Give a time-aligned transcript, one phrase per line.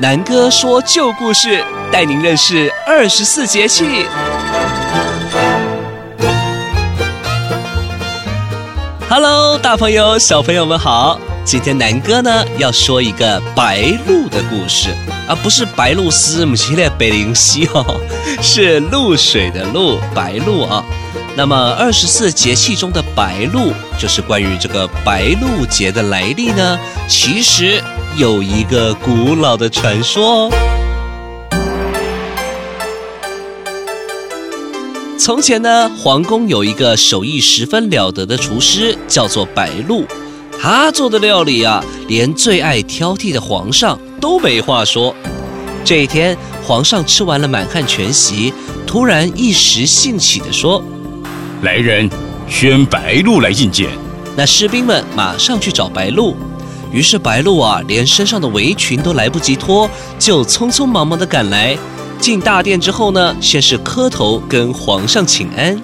[0.00, 1.62] 南哥说旧故事，
[1.92, 4.06] 带您认识二十四节气。
[9.08, 11.18] Hello，大朋友、小朋友们好！
[11.44, 14.94] 今天南哥呢要说一个白鹭的故事，
[15.28, 18.00] 而、啊、不是白露丝母系列北灵西哦，
[18.40, 20.84] 是露水的露，白鹭啊。
[21.40, 26.78] 那么二十四节气中的白露，就是关于这个白露节的来历呢，
[27.08, 27.82] 其实。
[28.18, 30.52] 有一个古老的传说哦。
[35.18, 40.04] 从前呢，皇宫有一个手艺十分了得的厨师，叫做白露。
[40.60, 45.16] 他做的料理啊，连最爱挑剔的皇上都没话说。
[45.86, 46.36] 这一天，
[46.66, 48.52] 皇上吃完了满汉全席，
[48.86, 50.84] 突然一时兴起地说
[51.62, 52.08] ：“来人，
[52.48, 53.88] 宣白鹿来觐见。”
[54.36, 56.36] 那士兵们马上去找白鹿。
[56.92, 59.88] 于是白鹿啊，连身上的围裙都来不及脱，
[60.18, 61.76] 就匆匆忙忙地赶来。
[62.18, 65.80] 进大殿之后呢，先是磕头跟皇上请安。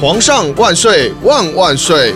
[0.00, 2.14] 皇上万岁，万万岁！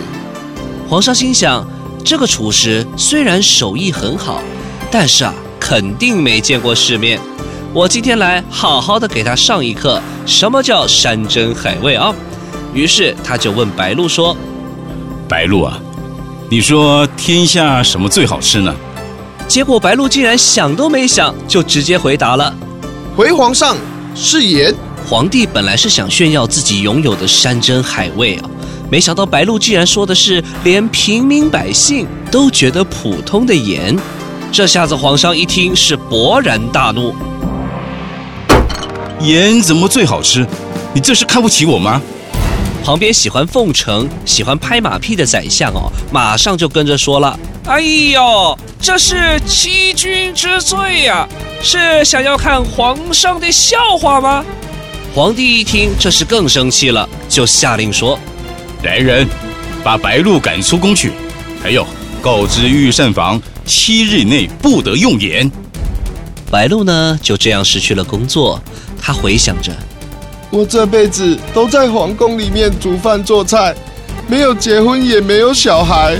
[0.89, 1.65] 皇上心想，
[2.03, 4.41] 这个厨师虽然手艺很好，
[4.91, 7.19] 但是啊，肯定没见过世面。
[7.73, 12.13] 我今天来好好的给他上一课，什么叫山珍海味啊？
[12.73, 14.35] 于是他就问白露说
[15.27, 15.79] ：“白露啊。”
[16.49, 18.73] 你说天下什么最好吃呢？
[19.47, 22.53] 结果白露竟然想都没想，就直接回答了
[23.15, 23.75] ：“回皇上，
[24.15, 24.73] 是盐。”
[25.07, 28.49] 皇帝本来是想炫耀自己拥有的山珍海味啊，
[28.91, 33.97] 没想到白露竟然说的是连平民百姓都觉得普通的盐。
[34.51, 37.15] 这下子皇上一听是勃然大怒
[39.21, 40.45] ：“盐怎么最好吃？
[40.93, 42.01] 你这是看不起我吗？”
[42.83, 51.27] 旁边喜欢奉承、喜欢拍马屁的宰相哦，马上就跟着说了：“哎呦，这是欺君之罪呀！
[51.61, 54.43] 是想要看皇上的笑话吗？”
[55.13, 58.17] 皇帝一听，这是更生气了，就下令说
[58.83, 59.27] ：“来人，
[59.83, 61.11] 把白鹿赶出宫去！
[61.61, 61.85] 还有，
[62.21, 65.51] 告知御膳房，七日内不得用盐。”
[66.49, 68.59] 白鹿呢，就这样失去了工作。
[68.99, 69.71] 他回想着。
[70.51, 73.75] 我这辈子都在皇宫里面煮饭做菜，
[74.27, 76.17] 没有结婚也没有小孩，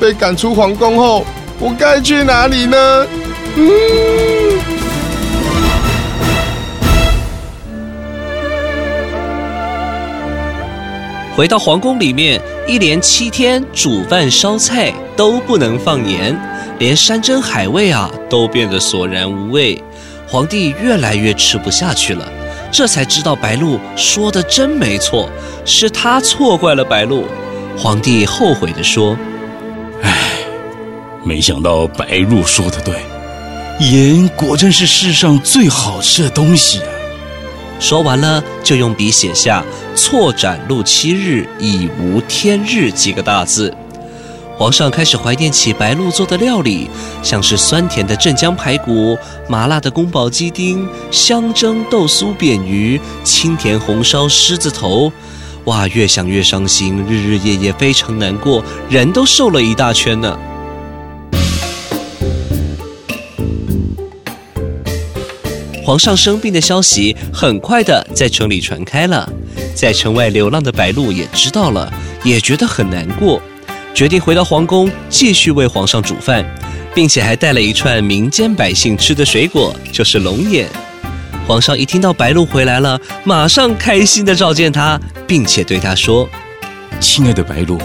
[0.00, 1.24] 被赶出皇宫后，
[1.60, 3.06] 我该去哪里呢？
[3.54, 3.64] 嗯。
[11.36, 16.36] 回到皇宫里面，一连七天煮饭烧菜都不能放盐，
[16.80, 19.80] 连山珍海味啊都变得索然无味，
[20.26, 22.28] 皇帝越来越吃不下去了。
[22.72, 25.28] 这才知道白露说的真没错，
[25.66, 27.26] 是他错怪了白露。
[27.76, 29.16] 皇帝后悔地说
[30.02, 30.10] ：“唉，
[31.22, 32.96] 没想到白露说的对，
[33.80, 36.88] 盐果真是世上最好吃的东西啊。”
[37.78, 39.62] 说完了，就用笔写下
[39.94, 43.74] “错斩露七日，已无天日”几个大字。
[44.62, 46.88] 皇上开始怀念起白露做的料理，
[47.20, 49.18] 像是酸甜的镇江排骨、
[49.48, 55.12] 麻辣的宫保鸡丁、香蒸豆酥扁鱼、清甜红烧狮子头。
[55.64, 60.38] 哇，越想越伤心，日日夜夜非常难过，人都瘦了一大圈呢。
[65.84, 69.28] 皇上生病的消息很快的在城里传开了，
[69.74, 73.42] 在城外流浪的白露也知道了，也觉得很难过。
[73.94, 76.44] 决定回到皇宫，继续为皇上煮饭，
[76.94, 80.66] 并且还带了一串民间百姓吃的水果，就是龙眼。
[81.46, 86.28] 皇上一听到白露回来了，马上开心地召见他，并且对他说
[87.00, 87.78] ：“亲爱的白露，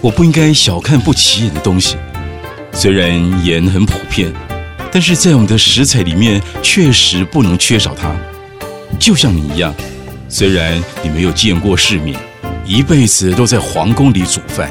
[0.00, 1.96] 我不应该小看不起眼的东西。
[2.72, 4.32] 虽然盐很普遍，
[4.90, 8.14] 但是在我们的食材里面确实不能缺少它。
[8.98, 9.74] 就像你一样，
[10.28, 12.18] 虽然你没有见过世面，
[12.66, 14.70] 一辈子都在皇宫里煮饭。”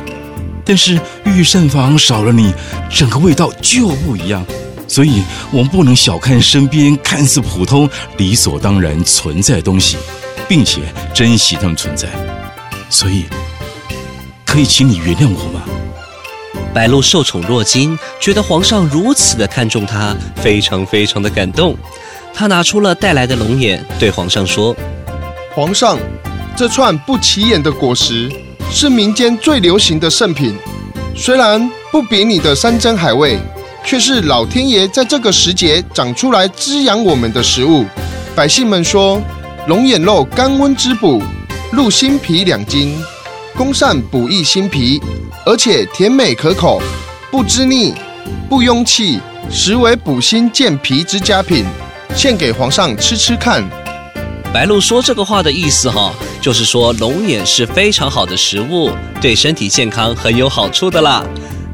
[0.72, 2.54] 但是御膳房少了你，
[2.90, 4.42] 整个味道就不一样。
[4.88, 5.22] 所以
[5.52, 9.98] 我们不能小看身边看似普通、理所当然存在的东西，
[10.48, 10.80] 并且
[11.14, 12.08] 珍惜它们存在。
[12.90, 13.26] 所以，
[14.46, 15.62] 可以请你原谅我吗？
[16.74, 21.76] 白露受宠若惊，觉得皇上如此的看重她，非常非常的感动。
[22.34, 24.74] 她拿出了带来的龙眼，对皇上说
[25.54, 26.00] ：“皇上，
[26.56, 28.32] 这串不起眼的果实。”
[28.74, 30.56] 是民间最流行的圣品，
[31.14, 33.38] 虽然不比你的山珍海味，
[33.84, 37.86] 却是老天爷在这个时节长出来滋养我们的食物。
[38.34, 39.22] 百姓们说，
[39.68, 41.22] 龙眼肉甘温滋补，
[41.70, 42.98] 入心脾两斤，
[43.58, 45.02] 功善补益心脾，
[45.46, 46.82] 而且甜美可口，
[47.30, 47.94] 不滋腻，
[48.50, 49.20] 不壅气，
[49.50, 51.66] 实为补心健脾之佳品，
[52.16, 53.62] 献给皇上吃吃看。
[54.54, 61.24] 白露说这个话的意思哈，就是说龙眼是非常好的食物，对身体健康很有好处的啦。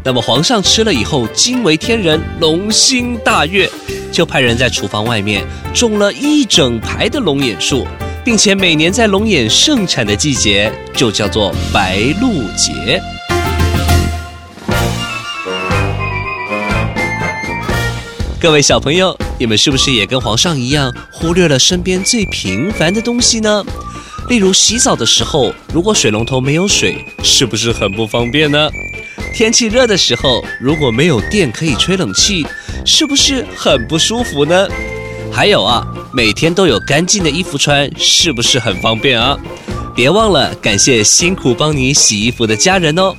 [0.03, 3.67] 那么皇上吃了以后惊为天人，龙心大悦，
[4.11, 5.43] 就派人在厨房外面
[5.73, 7.85] 种了一整排的龙眼树，
[8.23, 13.01] 并且每年在龙眼盛产的季节就叫做白露节。
[18.39, 23.63] 各位小朋友，你们是不是也跟皇上一样忽略了身边最平凡的东西呢？
[24.29, 28.69] 例如洗澡的时候，如果水龙头没有水，是不是很不方便呢？
[29.33, 32.45] 天气热的时候，如果没有电可以吹冷气，
[32.85, 34.67] 是不是很不舒服呢？
[35.31, 39.37] 还有啊，每天都有干净的衣服穿，是不是很方便啊？
[39.95, 43.15] 别忘了感谢辛苦帮你洗衣服的家人哦。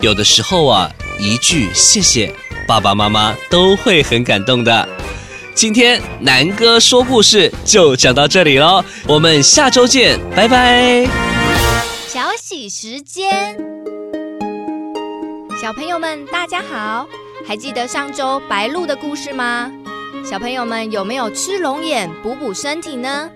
[0.00, 2.34] 有的时候啊，一句谢谢。
[2.66, 4.88] 爸爸妈妈都会很感动的。
[5.58, 11.04] 今天南哥说故事就讲到这里喽，我们下周见，拜拜。
[12.06, 13.58] 小喜时间，
[15.60, 17.08] 小朋友们大家好，
[17.44, 19.68] 还记得上周白鹭的故事吗？
[20.24, 23.28] 小朋友们有没有吃龙眼补补身体呢？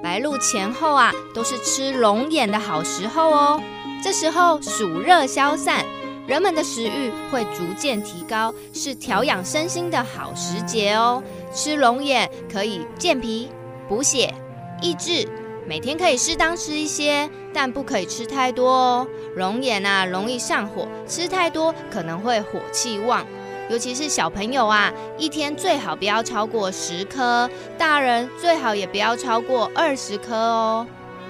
[0.00, 3.60] 白露前后啊，都是吃龙眼的好时候哦。
[4.04, 5.84] 这时候暑热消散。
[6.28, 11.22] 人们的食欲会逐渐提高，是调养身心的好时节哦。
[11.52, 13.50] 吃龙眼可以健脾、
[13.88, 14.34] 补血、
[14.80, 15.26] 益智，
[15.66, 19.06] 每天可以适当吃一些，但不可以吃太多哦。
[19.34, 23.26] 龙眼啊，容易上火，吃太多可能会火气旺，
[23.68, 27.48] 尤其是小朋友啊，一天最好不要超过十颗，
[27.78, 30.86] 大人最好也不要超过二十颗哦。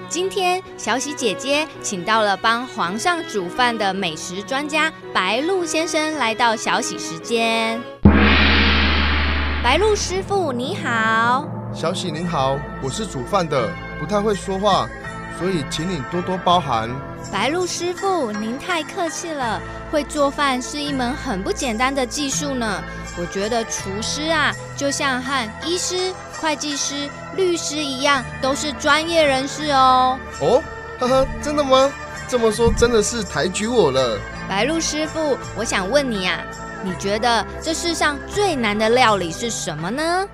[0.09, 7.81] 今天小喜姐姐请到了帮皇上煮饭的美食专家白鹿先生来到小喜时间。
[9.67, 13.69] 白鹿师傅你好，小喜您好，我是煮饭的，
[13.99, 14.87] 不太会说话，
[15.37, 16.89] 所以请你多多包涵。
[17.33, 19.61] 白鹿师傅您太客气了，
[19.91, 22.81] 会做饭是一门很不简单的技术呢。
[23.19, 30.17] 我觉得厨师啊，就像和医师、会计师、律师一样，都是专业人士哦。
[30.39, 30.63] 哦，
[30.97, 31.91] 呵呵，真的吗？
[32.29, 34.17] 这么说真的是抬举我了。
[34.47, 36.41] 白鹿师傅，我想问你啊，
[36.83, 40.27] 你觉得这世上最难的料理是什么呢？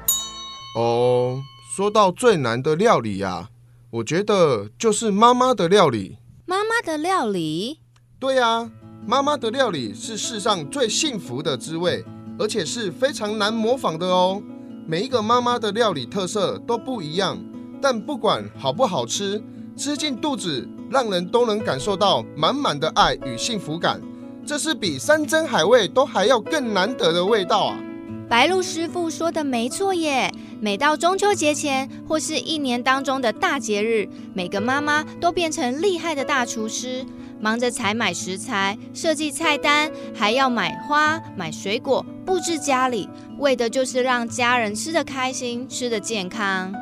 [0.77, 1.41] 哦，
[1.75, 3.49] 说到最难的料理呀，
[3.91, 6.17] 我觉得就是妈妈的料理。
[6.45, 7.79] 妈妈的料理？
[8.19, 8.69] 对呀，
[9.05, 12.03] 妈妈的料理是世上最幸福的滋味。
[12.39, 14.41] 而且是非常难模仿的哦。
[14.87, 17.37] 每一个妈妈的料理特色都不一样，
[17.79, 19.39] 但不管好不好吃，
[19.77, 24.01] 吃进肚子，让人都能感受到满满的爱与幸福感。
[24.45, 27.79] 这是比山珍海味都还要更难得的味道啊！
[28.27, 30.29] 白鹭师傅说的没错耶。
[30.59, 37.05] 每到中秋节前，或是一年当中的大节日，每个妈妈都变成厉害的大厨师。
[37.39, 46.73] 忙着采买食材、设计菜单，还要买花、买水果、布置家里，为的就是让家人吃得开心、吃得健康。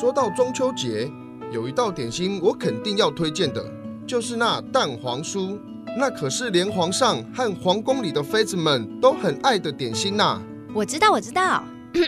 [0.00, 1.10] 说到中秋节，
[1.52, 3.62] 有一道点心我肯定要推荐的，
[4.06, 5.58] 就是那蛋黄酥，
[5.98, 10.40] 那可是连皇上和皇宫里的妃子们都很爱的点心呐。
[10.72, 11.64] 我知道，我知道。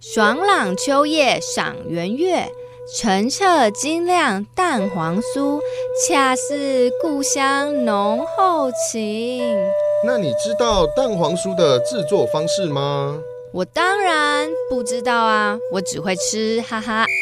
[0.00, 2.48] 爽朗秋夜赏圆月。
[2.96, 5.60] 澄澈晶亮蛋黄酥，
[6.08, 9.44] 恰似故乡浓厚情。
[10.04, 13.20] 那你知道蛋黄酥的制作方式吗？
[13.52, 17.04] 我当然不知道啊，我只会吃，哈哈。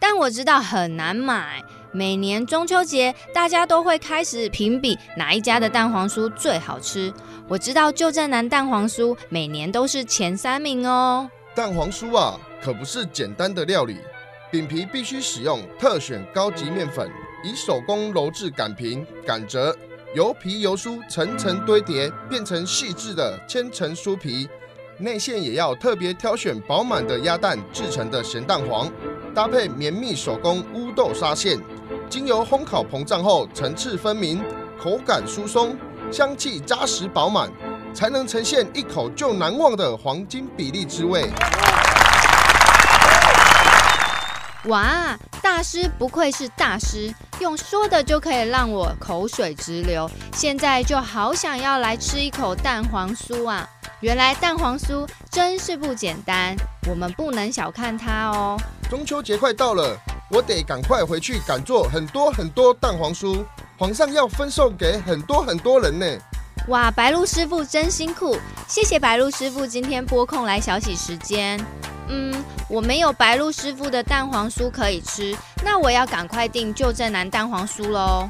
[0.00, 1.62] 但我知道很难买。
[1.94, 7.12] 每年中秋节，大家都会开始评比哪一家的蛋黄酥最好吃。
[7.46, 11.30] 我知道旧振南蛋黄酥每年都是前三名哦。
[11.54, 12.40] 蛋黄酥啊！
[12.62, 13.98] 可不是简单的料理，
[14.50, 17.10] 饼皮必须使用特选高级面粉，
[17.44, 19.76] 以手工揉制擀平、擀折，
[20.14, 24.48] 油皮油酥层层堆叠，变成细致的千层酥皮。
[24.98, 28.90] 内馅也要特别挑选饱满的鸭蛋制成的咸蛋黄，
[29.34, 31.58] 搭配绵密手工乌豆沙馅，
[32.12, 34.44] 经由烘烤膨胀后层次分明，
[34.78, 35.74] 口感疏松，
[36.12, 37.50] 香气扎实饱满，
[37.94, 41.26] 才能呈现一口就难忘的黄金比例之味。
[44.64, 50.06] 哇，大师不愧是大师，用说的就可以让我口水直流。
[50.34, 53.66] 现在就好想要来吃一口蛋黄酥啊！
[54.00, 56.54] 原来蛋黄酥真是不简单，
[56.90, 58.58] 我们不能小看它哦。
[58.90, 59.96] 中秋节快到了，
[60.32, 63.44] 我得赶快回去赶做很多很多蛋黄酥，
[63.76, 66.06] 皇上要分送给很多很多人呢。
[66.68, 68.34] 哇，白鹭师傅真辛苦，
[68.66, 71.62] 谢谢白鹭师傅今天拨空来小喜时间。
[72.08, 78.26] 嗯，我没有白鹭师傅的蛋黄酥可以吃，那我要赶快订旧正南蛋黄酥喽。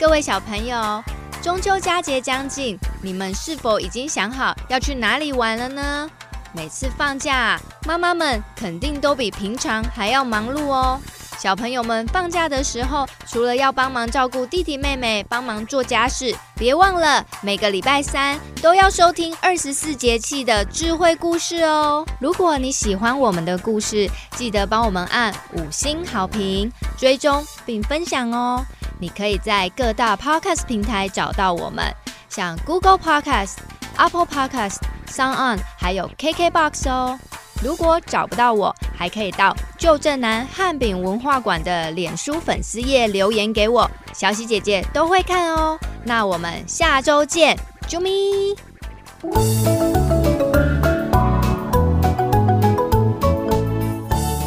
[0.00, 1.04] 各位小朋友，
[1.42, 6.08] 中秋佳节将近，你们是否已经想好要去哪里玩了呢？
[6.54, 11.00] 每次放假，妈妈们肯定都比平常还要忙碌哦。
[11.38, 22.06] 小朋友们放假的时候，除了要帮忙照顾弟弟妹妹、帮忙做家事，别忘了每个礼拜三都要收听二十四节气的智慧故事哦。
[22.20, 28.62] 如果你喜欢我们的故事，记得帮我们按五星好评、追踪并分享哦。
[29.00, 31.92] 你可以在各大 Podcast 平台找到我们，
[32.28, 33.54] 像 Google Podcast、
[33.96, 34.76] Apple Podcast、
[35.12, 37.18] SoundOn，还有 KKBox 哦。
[37.62, 45.78] 如果找不到我，还可以到旧振南汉饼文化馆的脸书粉丝页留言给我，小喜姐姐都会看哦。
[46.04, 48.56] 那我们下周见，啾咪！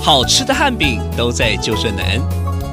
[0.02, 2.20] 好吃的汉饼都在旧振南，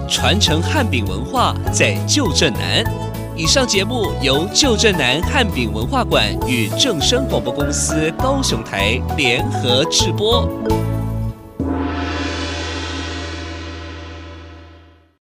[0.09, 2.85] 传承汉饼文化在旧振南。
[3.43, 10.49] 以上节目由旧镇南汉饼文化馆与正声广播公司高雄台联合制播。